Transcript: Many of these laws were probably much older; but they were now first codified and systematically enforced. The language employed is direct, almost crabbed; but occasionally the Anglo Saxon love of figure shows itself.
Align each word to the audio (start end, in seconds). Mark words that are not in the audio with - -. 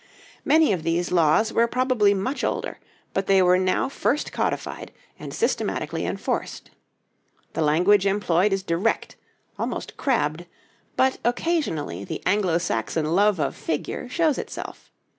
Many 0.43 0.73
of 0.73 0.81
these 0.81 1.11
laws 1.11 1.53
were 1.53 1.67
probably 1.67 2.15
much 2.15 2.43
older; 2.43 2.79
but 3.13 3.27
they 3.27 3.39
were 3.39 3.59
now 3.59 3.87
first 3.87 4.31
codified 4.31 4.91
and 5.19 5.31
systematically 5.31 6.07
enforced. 6.07 6.71
The 7.53 7.61
language 7.61 8.07
employed 8.07 8.51
is 8.51 8.63
direct, 8.63 9.15
almost 9.59 9.97
crabbed; 9.97 10.47
but 10.97 11.19
occasionally 11.23 12.03
the 12.03 12.23
Anglo 12.25 12.57
Saxon 12.57 13.13
love 13.15 13.39
of 13.39 13.55
figure 13.55 14.09
shows 14.09 14.39
itself. 14.39 14.91